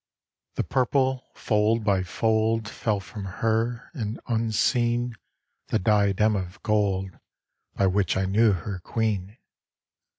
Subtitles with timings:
[0.55, 5.15] The purple, fold by fold, Fell from her, and, unseen,
[5.67, 7.19] The diadem of gold
[7.75, 9.37] By which I knew her queen.